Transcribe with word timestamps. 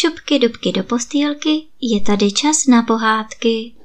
Šupky 0.00 0.38
dubky 0.38 0.72
do 0.72 0.84
postýlky, 0.84 1.68
je 1.80 2.00
tady 2.00 2.32
čas 2.32 2.66
na 2.66 2.82
pohádky. 2.82 3.76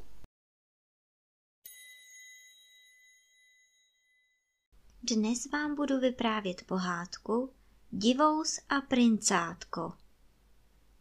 Dnes 5.03 5.51
vám 5.53 5.75
budu 5.75 5.99
vyprávět 5.99 6.63
pohádku 6.63 7.53
Divous 7.91 8.59
a 8.69 8.81
princátko. 8.81 9.93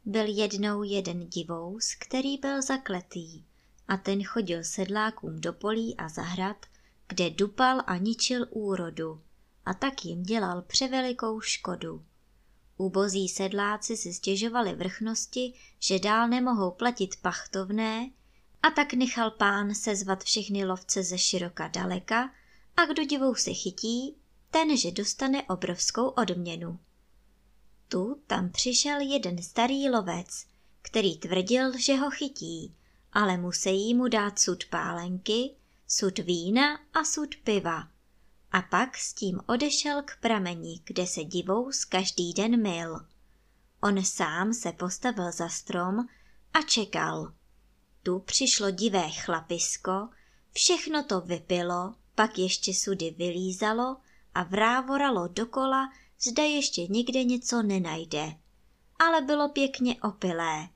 Byl 0.04 0.24
jednou 0.26 0.82
jeden 0.82 1.28
divous, 1.28 1.94
který 1.94 2.38
byl 2.38 2.62
zakletý 2.62 3.44
a 3.88 3.96
ten 3.96 4.24
chodil 4.24 4.64
sedlákům 4.64 5.40
do 5.40 5.52
polí 5.52 5.96
a 5.96 6.08
zahrad, 6.08 6.66
kde 7.08 7.30
dupal 7.30 7.80
a 7.86 7.96
ničil 7.96 8.46
úrodu 8.50 9.22
a 9.66 9.74
tak 9.74 10.04
jim 10.04 10.22
dělal 10.22 10.62
převelikou 10.62 11.40
škodu. 11.40 12.04
Ubozí 12.82 13.28
sedláci 13.28 13.96
si 13.96 14.12
stěžovali 14.12 14.74
vrchnosti, 14.74 15.52
že 15.80 15.98
dál 15.98 16.28
nemohou 16.28 16.70
platit 16.70 17.16
pachtovné, 17.22 18.10
a 18.62 18.70
tak 18.70 18.94
nechal 18.94 19.30
pán 19.30 19.74
sezvat 19.74 20.24
všechny 20.24 20.64
lovce 20.64 21.02
ze 21.02 21.18
široka 21.18 21.68
daleka 21.68 22.30
a 22.76 22.84
kdo 22.84 23.04
divou 23.04 23.34
se 23.34 23.52
chytí, 23.52 24.16
ten, 24.50 24.76
že 24.76 24.90
dostane 24.90 25.42
obrovskou 25.42 26.08
odměnu. 26.08 26.78
Tu 27.88 28.20
tam 28.26 28.50
přišel 28.50 29.00
jeden 29.00 29.42
starý 29.42 29.88
lovec, 29.88 30.46
který 30.82 31.18
tvrdil, 31.18 31.78
že 31.78 31.96
ho 31.96 32.10
chytí, 32.10 32.74
ale 33.12 33.36
musí 33.36 33.94
mu 33.94 34.08
dát 34.08 34.38
sud 34.38 34.64
pálenky, 34.64 35.50
sud 35.88 36.18
vína 36.18 36.80
a 36.94 37.04
sud 37.04 37.34
piva, 37.44 37.88
a 38.52 38.62
pak 38.62 38.96
s 38.96 39.12
tím 39.12 39.40
odešel 39.46 40.02
k 40.02 40.16
prameni, 40.20 40.80
kde 40.84 41.06
se 41.06 41.24
divous 41.24 41.84
každý 41.84 42.32
den 42.32 42.62
myl. 42.62 43.00
On 43.82 44.04
sám 44.04 44.54
se 44.54 44.72
postavil 44.72 45.32
za 45.32 45.48
strom 45.48 46.06
a 46.54 46.62
čekal. 46.62 47.32
Tu 48.02 48.18
přišlo 48.18 48.70
divé 48.70 49.10
chlapisko, 49.10 50.08
všechno 50.52 51.04
to 51.04 51.20
vypilo, 51.20 51.94
pak 52.14 52.38
ještě 52.38 52.74
sudy 52.74 53.14
vylízalo 53.18 53.96
a 54.34 54.42
vrávoralo 54.42 55.28
dokola, 55.28 55.92
zda 56.20 56.42
ještě 56.42 56.86
nikde 56.86 57.24
něco 57.24 57.62
nenajde. 57.62 58.32
Ale 58.98 59.20
bylo 59.20 59.48
pěkně 59.48 59.96
opilé 60.02 60.68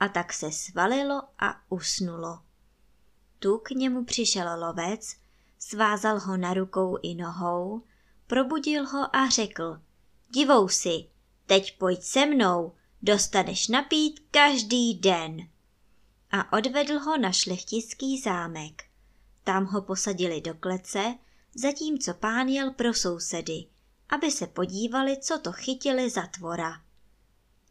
a 0.00 0.08
tak 0.08 0.32
se 0.32 0.52
svalilo 0.52 1.22
a 1.38 1.72
usnulo. 1.72 2.38
Tu 3.38 3.58
k 3.58 3.70
němu 3.70 4.04
přišel 4.04 4.60
lovec 4.60 5.16
svázal 5.68 6.20
ho 6.20 6.36
na 6.36 6.54
rukou 6.54 6.98
i 7.02 7.14
nohou, 7.14 7.82
probudil 8.26 8.86
ho 8.86 9.16
a 9.16 9.28
řekl, 9.28 9.80
divou 10.30 10.68
si, 10.68 11.04
teď 11.46 11.78
pojď 11.78 12.02
se 12.02 12.26
mnou, 12.26 12.72
dostaneš 13.02 13.68
napít 13.68 14.20
každý 14.30 14.94
den. 14.94 15.48
A 16.30 16.52
odvedl 16.52 16.98
ho 16.98 17.18
na 17.18 17.32
šlechtický 17.32 18.20
zámek. 18.20 18.84
Tam 19.44 19.66
ho 19.66 19.82
posadili 19.82 20.40
do 20.40 20.54
klece, 20.54 21.14
zatímco 21.54 22.14
pán 22.14 22.48
jel 22.48 22.70
pro 22.70 22.94
sousedy, 22.94 23.66
aby 24.08 24.30
se 24.30 24.46
podívali, 24.46 25.16
co 25.20 25.38
to 25.38 25.52
chytili 25.52 26.10
za 26.10 26.26
tvora. 26.26 26.80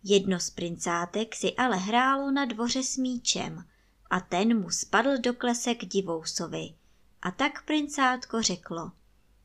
Jedno 0.04 0.40
z 0.40 0.50
princátek 0.50 1.36
si 1.36 1.56
ale 1.56 1.78
hrálo 1.78 2.32
na 2.32 2.46
dvoře 2.46 2.84
s 2.84 2.98
míčem 2.98 3.66
a 4.10 4.20
ten 4.20 4.62
mu 4.62 4.70
spadl 4.70 5.18
do 5.18 5.34
klese 5.34 5.76
k 5.76 5.86
divousovi 5.86 6.76
a 7.24 7.32
tak 7.32 7.66
princátko 7.66 8.42
řeklo. 8.42 8.92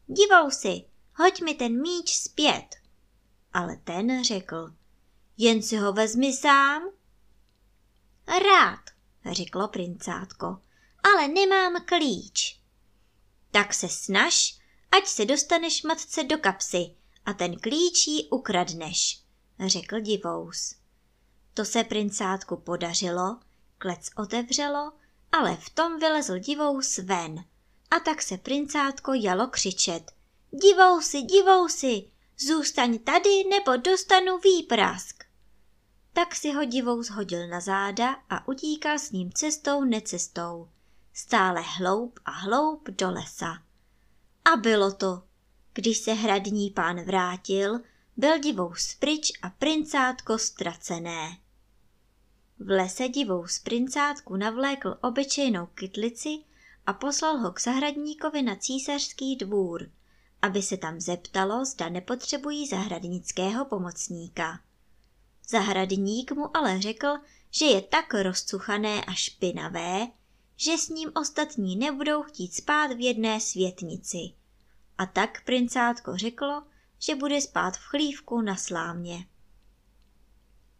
Divou 0.06 0.50
si, 0.50 0.84
hoď 1.14 1.40
mi 1.42 1.54
ten 1.54 1.80
míč 1.82 2.16
zpět. 2.16 2.76
Ale 3.52 3.76
ten 3.76 4.24
řekl, 4.24 4.74
jen 5.36 5.62
si 5.62 5.76
ho 5.76 5.92
vezmi 5.92 6.32
sám. 6.32 6.82
Rád, 8.26 8.80
řeklo 9.32 9.68
princátko, 9.68 10.62
ale 11.02 11.28
nemám 11.28 11.84
klíč. 11.84 12.60
Tak 13.50 13.74
se 13.74 13.88
snaž, 13.88 14.58
ať 14.90 15.06
se 15.06 15.24
dostaneš 15.24 15.82
matce 15.82 16.24
do 16.24 16.38
kapsy 16.38 16.94
a 17.24 17.32
ten 17.32 17.60
klíč 17.60 18.06
jí 18.06 18.28
ukradneš, 18.28 19.22
řekl 19.66 20.00
divous. 20.00 20.74
To 21.54 21.64
se 21.64 21.84
princátku 21.84 22.56
podařilo, 22.56 23.40
klec 23.78 24.10
otevřelo, 24.16 24.92
ale 25.32 25.56
v 25.56 25.70
tom 25.70 25.98
vylezl 25.98 26.38
divous 26.38 26.98
ven 26.98 27.44
a 27.90 28.00
tak 28.00 28.22
se 28.22 28.38
princátko 28.38 29.14
jalo 29.14 29.46
křičet. 29.46 30.12
Divou 30.50 31.00
si, 31.00 31.22
divou 31.22 31.68
si, 31.68 32.10
zůstaň 32.38 32.98
tady, 32.98 33.44
nebo 33.50 33.76
dostanu 33.76 34.38
výprask. 34.38 35.24
Tak 36.12 36.34
si 36.34 36.52
ho 36.52 36.64
divou 36.64 37.02
zhodil 37.02 37.48
na 37.48 37.60
záda 37.60 38.16
a 38.30 38.48
utíkal 38.48 38.98
s 38.98 39.10
ním 39.10 39.32
cestou 39.32 39.84
necestou. 39.84 40.68
Stále 41.14 41.60
hloub 41.60 42.20
a 42.24 42.30
hloub 42.30 42.88
do 42.88 43.10
lesa. 43.10 43.62
A 44.44 44.56
bylo 44.56 44.92
to. 44.92 45.22
Když 45.72 45.98
se 45.98 46.12
hradní 46.12 46.70
pán 46.70 47.00
vrátil, 47.04 47.80
byl 48.16 48.38
divou 48.38 48.74
spryč 48.74 49.32
a 49.42 49.50
princátko 49.50 50.38
ztracené. 50.38 51.38
V 52.58 52.70
lese 52.70 53.08
divou 53.08 53.46
z 53.46 53.58
princátku 53.58 54.36
navlékl 54.36 54.98
obyčejnou 55.00 55.66
kytlici 55.66 56.38
a 56.88 56.92
poslal 56.92 57.38
ho 57.38 57.52
k 57.52 57.60
zahradníkovi 57.60 58.42
na 58.42 58.56
císařský 58.56 59.36
dvůr, 59.36 59.90
aby 60.42 60.62
se 60.62 60.76
tam 60.76 61.00
zeptalo, 61.00 61.64
zda 61.64 61.88
nepotřebují 61.88 62.66
zahradnického 62.66 63.64
pomocníka. 63.64 64.60
Zahradník 65.48 66.32
mu 66.32 66.56
ale 66.56 66.80
řekl, 66.80 67.08
že 67.50 67.64
je 67.64 67.82
tak 67.82 68.14
rozcuchané 68.14 69.04
a 69.04 69.12
špinavé, 69.12 70.06
že 70.56 70.78
s 70.78 70.88
ním 70.88 71.10
ostatní 71.14 71.76
nebudou 71.76 72.22
chtít 72.22 72.54
spát 72.54 72.92
v 72.92 73.00
jedné 73.00 73.40
světnici. 73.40 74.18
A 74.98 75.06
tak 75.06 75.44
princátko 75.44 76.16
řeklo, 76.16 76.62
že 76.98 77.14
bude 77.14 77.40
spát 77.40 77.76
v 77.76 77.84
chlívku 77.84 78.40
na 78.40 78.56
slámě. 78.56 79.26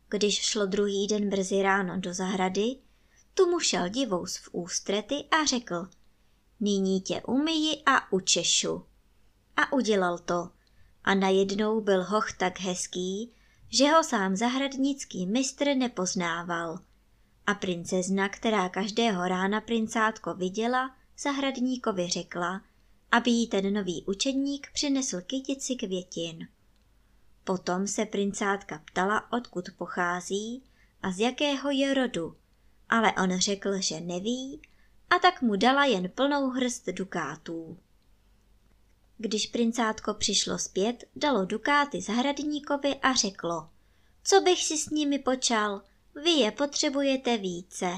Když 0.09 0.41
šlo 0.41 0.67
druhý 0.67 1.07
den 1.07 1.31
brzy 1.31 1.63
ráno 1.63 2.01
do 2.01 2.15
zahrady, 2.15 2.77
tu 3.35 3.51
mu 3.51 3.61
šel 3.61 3.89
divous 3.89 4.37
v 4.37 4.49
ústrety 4.53 5.25
a 5.31 5.45
řekl, 5.45 5.89
nyní 6.61 7.01
tě 7.01 7.23
umyji 7.23 7.83
a 7.87 8.13
učešu. 8.13 8.85
A 9.57 9.73
udělal 9.73 10.19
to. 10.19 10.51
A 11.05 11.15
najednou 11.15 11.81
byl 11.81 12.05
hoch 12.05 12.33
tak 12.33 12.61
hezký, 12.61 13.33
že 13.69 13.89
ho 13.89 14.05
sám 14.05 14.37
zahradnický 14.37 15.27
mistr 15.27 15.75
nepoznával. 15.77 16.79
A 17.47 17.55
princezna, 17.55 18.29
která 18.29 18.69
každého 18.69 19.29
rána 19.29 19.61
princátko 19.61 20.35
viděla, 20.35 20.97
zahradníkovi 21.19 22.09
řekla, 22.09 22.63
aby 23.11 23.31
jí 23.31 23.47
ten 23.47 23.75
nový 23.75 24.05
učedník 24.07 24.69
přinesl 24.73 25.21
kytici 25.21 25.75
květin. 25.75 26.49
Potom 27.45 27.87
se 27.87 28.07
princátka 28.07 28.83
ptala, 28.85 29.33
odkud 29.33 29.65
pochází 29.79 30.63
a 31.03 31.13
z 31.13 31.19
jakého 31.19 31.71
je 31.71 31.95
rodu, 31.95 32.37
ale 32.89 33.13
on 33.23 33.39
řekl, 33.39 33.81
že 33.81 34.01
neví 34.01 34.61
a 35.11 35.19
tak 35.19 35.43
mu 35.43 35.57
dala 35.57 35.85
jen 35.85 36.11
plnou 36.15 36.51
hrst 36.51 36.87
dukátů. 36.87 37.79
Když 39.19 39.47
princátko 39.47 40.15
přišlo 40.15 40.59
zpět, 40.59 41.05
dalo 41.17 41.45
dukáty 41.45 42.01
zahradníkovi 42.01 42.95
a 42.97 43.15
řeklo, 43.15 43.69
co 44.25 44.41
bych 44.41 44.65
si 44.65 44.79
s 44.79 44.91
nimi 44.91 45.19
počal, 45.19 45.83
vy 46.25 46.31
je 46.31 46.51
potřebujete 46.51 47.37
více. 47.37 47.93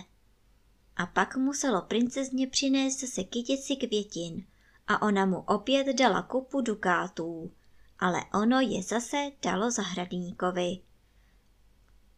A 0.96 1.06
pak 1.06 1.36
muselo 1.36 1.82
princezně 1.82 2.46
přinést 2.46 2.98
se 2.98 3.24
kytici 3.24 3.76
květin 3.76 4.46
a 4.86 5.02
ona 5.02 5.26
mu 5.26 5.40
opět 5.40 5.86
dala 5.96 6.22
kupu 6.22 6.60
dukátů, 6.60 7.52
ale 7.98 8.20
ono 8.34 8.60
je 8.60 8.82
zase 8.82 9.30
dalo 9.42 9.70
zahradníkovi. 9.70 10.78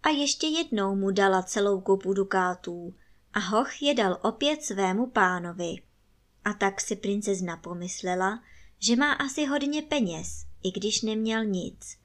A 0.03 0.09
ještě 0.09 0.47
jednou 0.47 0.97
mu 0.97 1.11
dala 1.11 1.43
celou 1.43 1.81
kupu 1.81 2.13
dukátů 2.13 2.95
a 3.35 3.41
hoch 3.41 3.83
je 3.83 3.95
dal 3.95 4.19
opět 4.23 4.63
svému 4.63 5.07
pánovi. 5.07 5.77
A 6.45 6.53
tak 6.53 6.81
si 6.81 6.97
princezna 6.97 7.57
pomyslela, 7.57 8.43
že 8.79 8.97
má 8.97 9.13
asi 9.13 9.47
hodně 9.47 9.83
peněz, 9.83 10.47
i 10.63 10.71
když 10.71 11.03
neměl 11.03 11.45
nic. 11.45 11.99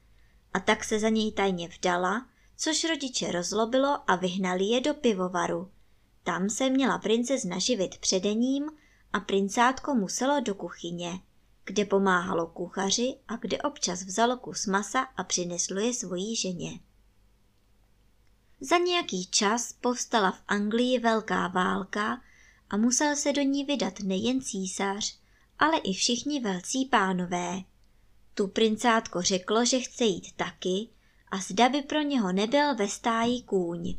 A 0.54 0.60
tak 0.60 0.84
se 0.84 0.98
za 0.98 1.08
něj 1.08 1.32
tajně 1.32 1.68
vdala, 1.68 2.26
což 2.56 2.84
rodiče 2.84 3.32
rozlobilo 3.32 4.10
a 4.10 4.16
vyhnali 4.16 4.64
je 4.64 4.80
do 4.80 4.94
pivovaru. 4.94 5.70
Tam 6.24 6.50
se 6.50 6.70
měla 6.70 6.98
princezna 6.98 7.58
živit 7.58 7.98
předením 7.98 8.70
a 9.12 9.20
princátko 9.20 9.94
muselo 9.94 10.40
do 10.40 10.54
kuchyně, 10.54 11.20
kde 11.64 11.84
pomáhalo 11.84 12.46
kuchaři 12.46 13.16
a 13.28 13.36
kde 13.36 13.58
občas 13.58 14.02
vzalo 14.02 14.36
kus 14.36 14.66
masa 14.66 15.00
a 15.00 15.24
přineslo 15.24 15.80
je 15.80 15.94
svojí 15.94 16.36
ženě. 16.36 16.80
Za 18.60 18.78
nějaký 18.78 19.26
čas 19.26 19.72
povstala 19.72 20.30
v 20.30 20.42
Anglii 20.48 20.98
velká 20.98 21.48
válka 21.48 22.22
a 22.70 22.76
musel 22.76 23.16
se 23.16 23.32
do 23.32 23.42
ní 23.42 23.64
vydat 23.64 24.00
nejen 24.00 24.40
císař, 24.40 25.18
ale 25.58 25.78
i 25.78 25.92
všichni 25.92 26.40
velcí 26.40 26.84
pánové. 26.84 27.62
Tu 28.34 28.48
princátko 28.48 29.22
řeklo, 29.22 29.64
že 29.64 29.80
chce 29.80 30.04
jít 30.04 30.32
taky 30.36 30.88
a 31.30 31.38
zda 31.38 31.68
by 31.68 31.82
pro 31.82 32.00
něho 32.00 32.32
nebyl 32.32 32.74
ve 32.74 32.88
stáji 32.88 33.42
kůň. 33.42 33.98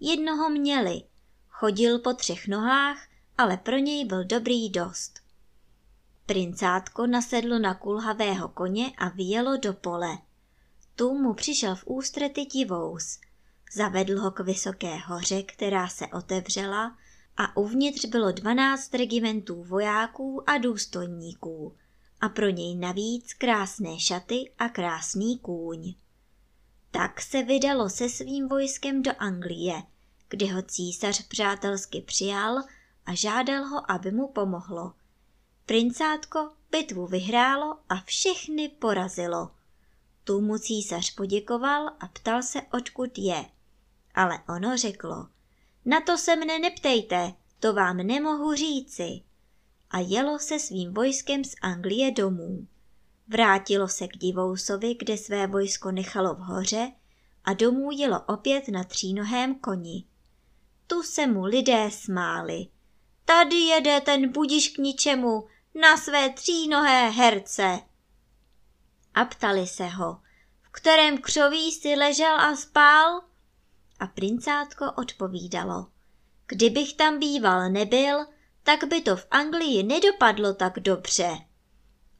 Jednoho 0.00 0.50
měli, 0.50 1.02
chodil 1.48 1.98
po 1.98 2.14
třech 2.14 2.48
nohách, 2.48 3.08
ale 3.38 3.56
pro 3.56 3.76
něj 3.76 4.04
byl 4.04 4.24
dobrý 4.24 4.70
dost. 4.70 5.20
Princátko 6.26 7.06
nasedlo 7.06 7.58
na 7.58 7.74
kulhavého 7.74 8.48
koně 8.48 8.92
a 8.98 9.08
vyjelo 9.08 9.56
do 9.56 9.72
pole. 9.72 10.18
Tu 10.94 11.14
mu 11.14 11.34
přišel 11.34 11.76
v 11.76 11.86
ústrety 11.86 12.44
divous. 12.44 13.18
Zavedl 13.72 14.20
ho 14.20 14.30
k 14.30 14.40
vysoké 14.40 14.96
hoře, 14.96 15.42
která 15.42 15.88
se 15.88 16.06
otevřela 16.06 16.96
a 17.36 17.56
uvnitř 17.56 18.04
bylo 18.04 18.32
dvanáct 18.32 18.94
regimentů 18.94 19.64
vojáků 19.64 20.50
a 20.50 20.58
důstojníků 20.58 21.76
a 22.20 22.28
pro 22.28 22.48
něj 22.48 22.74
navíc 22.74 23.34
krásné 23.34 24.00
šaty 24.00 24.50
a 24.58 24.68
krásný 24.68 25.38
kůň. 25.38 25.94
Tak 26.90 27.20
se 27.20 27.42
vydalo 27.42 27.90
se 27.90 28.08
svým 28.08 28.48
vojskem 28.48 29.02
do 29.02 29.10
Anglie, 29.18 29.82
kde 30.28 30.52
ho 30.52 30.62
císař 30.62 31.26
přátelsky 31.28 32.00
přijal 32.00 32.58
a 33.06 33.14
žádal 33.14 33.64
ho, 33.64 33.90
aby 33.90 34.10
mu 34.10 34.28
pomohlo. 34.28 34.92
Princátko 35.66 36.50
bitvu 36.70 37.06
vyhrálo 37.06 37.78
a 37.88 38.00
všechny 38.00 38.68
porazilo. 38.68 39.50
Tu 40.24 40.40
mu 40.40 40.58
císař 40.58 41.14
poděkoval 41.14 41.88
a 42.00 42.08
ptal 42.08 42.42
se, 42.42 42.62
odkud 42.62 43.18
je. 43.18 43.44
Ale 44.18 44.38
ono 44.48 44.76
řeklo, 44.76 45.26
na 45.84 46.00
to 46.00 46.18
se 46.18 46.36
mne 46.36 46.58
neptejte, 46.58 47.32
to 47.60 47.72
vám 47.72 47.96
nemohu 47.96 48.54
říci. 48.54 49.22
A 49.90 49.98
jelo 49.98 50.38
se 50.38 50.58
svým 50.58 50.94
vojskem 50.94 51.44
z 51.44 51.54
Anglie 51.62 52.10
domů. 52.10 52.66
Vrátilo 53.28 53.88
se 53.88 54.08
k 54.08 54.16
divousovi, 54.16 54.94
kde 54.94 55.16
své 55.16 55.46
vojsko 55.46 55.90
nechalo 55.90 56.34
v 56.34 56.38
hoře 56.38 56.92
a 57.44 57.52
domů 57.52 57.90
jelo 57.92 58.20
opět 58.20 58.68
na 58.68 58.84
třínohém 58.84 59.54
koni. 59.54 60.04
Tu 60.86 61.02
se 61.02 61.26
mu 61.26 61.44
lidé 61.44 61.90
smáli. 61.90 62.66
Tady 63.24 63.56
jede 63.56 64.00
ten 64.00 64.32
budiš 64.32 64.68
k 64.68 64.78
ničemu, 64.78 65.46
na 65.74 65.96
své 65.96 66.30
třínohé 66.30 67.10
herce. 67.10 67.80
A 69.14 69.24
ptali 69.24 69.66
se 69.66 69.86
ho, 69.86 70.20
v 70.62 70.70
kterém 70.70 71.18
křoví 71.18 71.72
si 71.72 71.94
ležel 71.94 72.40
a 72.40 72.56
spál? 72.56 73.28
A 73.98 74.06
princátko 74.06 74.92
odpovídalo, 74.92 75.86
kdybych 76.46 76.94
tam 76.94 77.18
býval 77.18 77.70
nebyl, 77.70 78.26
tak 78.62 78.84
by 78.84 79.00
to 79.00 79.16
v 79.16 79.26
Anglii 79.30 79.82
nedopadlo 79.82 80.54
tak 80.54 80.78
dobře. 80.78 81.38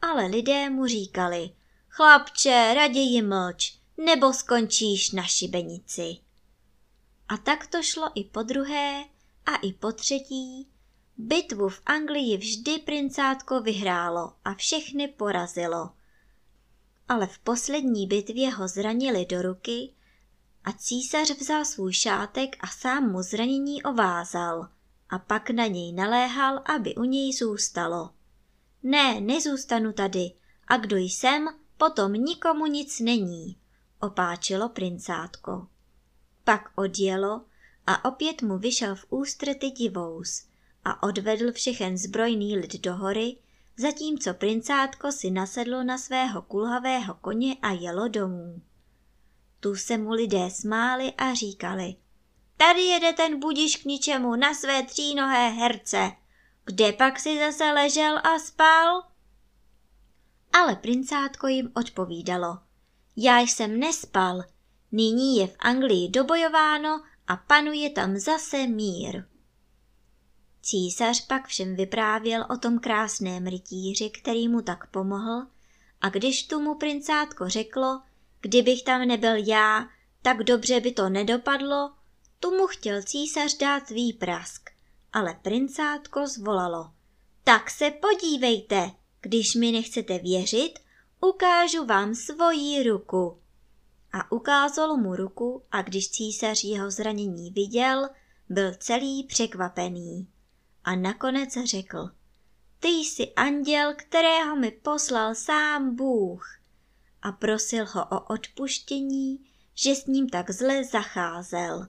Ale 0.03 0.27
lidé 0.27 0.71
mu 0.71 0.87
říkali, 0.87 1.51
chlapče, 1.89 2.75
raději 2.75 3.23
mlč, 3.23 3.79
nebo 3.97 4.33
skončíš 4.33 5.11
na 5.11 5.23
šibenici. 5.23 6.17
A 7.29 7.37
tak 7.37 7.67
to 7.67 7.83
šlo 7.83 8.11
i 8.15 8.25
po 8.25 8.43
druhé 8.43 9.05
a 9.47 9.57
i 9.57 9.73
po 9.73 9.93
třetí. 9.93 10.69
Bitvu 11.17 11.69
v 11.69 11.83
Anglii 11.87 12.37
vždy 12.37 12.79
princátko 12.79 13.61
vyhrálo 13.61 14.33
a 14.45 14.55
všechny 14.55 15.09
porazilo. 15.09 15.91
Ale 17.09 17.27
v 17.27 17.39
poslední 17.39 18.07
bitvě 18.07 18.51
ho 18.51 18.69
zranili 18.69 19.27
do 19.27 19.43
ruky 19.43 19.95
a 20.69 20.73
císař 20.73 21.31
vzal 21.31 21.65
svůj 21.65 21.93
šátek 21.93 22.57
a 22.61 22.67
sám 22.67 23.13
mu 23.13 23.23
zranění 23.23 23.83
ovázal 23.83 24.69
a 25.09 25.19
pak 25.19 25.51
na 25.51 25.67
něj 25.67 25.93
naléhal, 25.93 26.63
aby 26.67 26.95
u 26.95 27.05
něj 27.05 27.33
zůstalo. 27.33 28.11
Ne, 28.83 29.21
nezůstanu 29.21 29.93
tady 29.93 30.33
a 30.67 30.77
kdo 30.77 30.97
jsem, 30.97 31.49
potom 31.77 32.13
nikomu 32.13 32.67
nic 32.67 33.01
není, 33.01 33.57
opáčilo 34.01 34.69
princátko. 34.69 35.67
Pak 36.45 36.71
odjelo 36.75 37.45
a 37.87 38.05
opět 38.05 38.43
mu 38.43 38.59
vyšel 38.59 38.95
v 38.95 39.07
ústrety 39.09 39.71
divous 39.71 40.47
a 40.85 41.03
odvedl 41.03 41.53
všechen 41.53 41.99
zbrojný 41.99 42.57
lid 42.57 42.81
do 42.81 42.97
hory, 42.97 43.37
zatímco 43.77 44.35
princátko 44.35 45.13
si 45.13 45.31
nasedlo 45.31 45.85
na 45.85 45.99
svého 45.99 46.43
kulhavého 46.43 47.15
koně 47.15 47.57
a 47.63 47.71
jelo 47.71 48.09
domů. 48.09 48.63
Tu 49.61 49.75
se 49.75 49.99
mu 49.99 50.11
lidé 50.11 50.51
smáli 50.51 51.13
a 51.13 51.35
říkali, 51.35 51.97
tady 52.57 52.83
jede 52.83 53.13
ten 53.13 53.41
budiš 53.41 53.77
k 53.77 53.85
ničemu 53.85 54.37
na 54.37 54.55
své 54.55 54.83
třínohé 54.83 55.49
herce, 55.49 56.13
kde 56.65 56.93
pak 56.93 57.21
si 57.21 57.39
zase 57.39 57.65
ležel 57.65 58.19
a 58.19 58.39
spal? 58.39 59.03
Ale 60.53 60.77
princátko 60.77 61.47
jim 61.47 61.73
odpovídalo, 61.75 62.59
já 63.17 63.39
jsem 63.39 63.81
nespal, 63.81 64.45
nyní 64.93 65.37
je 65.37 65.47
v 65.47 65.57
Anglii 65.59 66.09
dobojováno 66.09 67.03
a 67.27 67.37
panuje 67.37 67.91
tam 67.91 68.17
zase 68.17 68.67
mír. 68.67 69.25
Císař 70.63 71.27
pak 71.27 71.47
všem 71.47 71.77
vyprávěl 71.77 72.47
o 72.51 72.57
tom 72.57 72.79
krásném 72.79 73.47
rytíři, 73.47 74.11
který 74.11 74.49
mu 74.49 74.63
tak 74.63 74.91
pomohl, 74.91 75.47
a 76.01 76.09
když 76.09 76.47
tu 76.47 76.61
mu 76.61 76.75
princátko 76.75 77.49
řeklo, 77.49 78.03
kdybych 78.41 78.83
tam 78.83 79.01
nebyl 79.01 79.37
já, 79.37 79.89
tak 80.23 80.43
dobře 80.43 80.81
by 80.81 80.93
to 80.93 81.09
nedopadlo, 81.09 81.93
tu 82.41 82.51
mu 82.51 82.67
chtěl 82.67 83.03
císař 83.03 83.57
dát 83.57 83.91
výprask, 83.91 84.71
ale 85.13 85.39
princátko 85.43 86.27
zvolalo. 86.27 86.91
Tak 87.45 87.71
se 87.71 87.91
podívejte, 87.91 88.91
když 89.21 89.55
mi 89.55 89.73
nechcete 89.73 90.19
věřit, 90.19 90.79
ukážu 91.21 91.85
vám 91.85 92.15
svoji 92.15 92.83
ruku. 92.83 93.39
A 94.13 94.33
ukázal 94.33 94.97
mu 94.97 95.17
ruku 95.17 95.63
a 95.71 95.83
když 95.83 96.11
císař 96.11 96.65
jeho 96.65 96.91
zranění 96.91 97.51
viděl, 97.51 98.09
byl 98.49 98.75
celý 98.75 99.25
překvapený. 99.25 100.29
A 100.85 100.95
nakonec 100.97 101.55
řekl, 101.65 102.11
ty 102.81 102.89
jsi 102.89 103.33
anděl, 103.35 103.95
kterého 103.97 104.57
mi 104.57 104.71
poslal 104.71 105.35
sám 105.35 105.97
Bůh. 105.97 106.58
A 107.23 107.33
prosil 107.33 107.87
ho 107.93 108.05
o 108.05 108.21
odpuštění, 108.21 109.47
že 109.75 109.95
s 109.95 110.07
ním 110.07 110.29
tak 110.29 110.51
zle 110.51 110.85
zacházel 110.85 111.87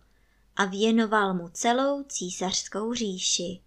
a 0.55 0.65
věnoval 0.65 1.33
mu 1.33 1.49
celou 1.49 2.03
císařskou 2.03 2.93
říši. 2.93 3.61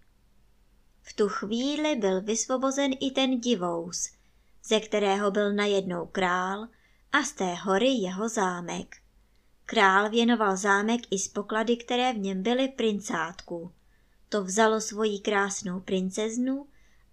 V 1.01 1.13
tu 1.13 1.29
chvíli 1.29 1.95
byl 1.95 2.21
vysvobozen 2.21 2.91
i 2.99 3.11
ten 3.11 3.39
divous, 3.39 4.09
ze 4.63 4.79
kterého 4.79 5.31
byl 5.31 5.53
najednou 5.53 6.05
král 6.05 6.67
a 7.11 7.23
z 7.23 7.31
té 7.31 7.53
hory 7.53 7.87
jeho 7.87 8.29
zámek. 8.29 8.97
Král 9.65 10.09
věnoval 10.09 10.57
zámek 10.57 11.01
i 11.11 11.19
z 11.19 11.27
poklady, 11.27 11.77
které 11.77 12.13
v 12.13 12.17
něm 12.17 12.43
byly 12.43 12.67
princátku. 12.67 13.71
To 14.29 14.43
vzalo 14.43 14.81
svoji 14.81 15.19
krásnou 15.19 15.79
princeznu 15.79 16.67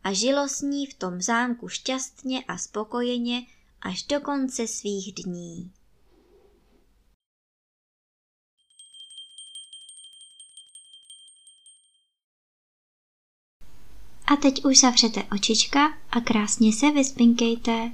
a 0.04 0.12
žilo 0.12 0.49
s 0.49 0.61
ní 0.61 0.87
v 0.87 0.95
tom 0.95 1.21
zámku 1.21 1.69
šťastně 1.69 2.45
a 2.45 2.59
spokojeně 2.59 3.42
až 3.82 4.02
do 4.02 4.20
konce 4.20 4.66
svých 4.66 5.14
dní. 5.14 5.72
A 14.32 14.37
teď 14.37 14.64
už 14.64 14.80
zavřete 14.80 15.22
očička 15.32 15.99
a 16.10 16.20
krásně 16.20 16.72
se 16.72 16.90
vyspinkejte. 16.90 17.92